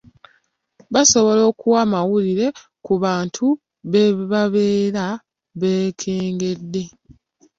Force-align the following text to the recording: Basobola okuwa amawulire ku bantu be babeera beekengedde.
Basobola 0.93 1.41
okuwa 1.51 1.77
amawulire 1.85 2.47
ku 2.85 2.93
bantu 3.03 3.45
be 3.91 4.01
babeera 4.31 5.05
beekengedde. 5.59 6.83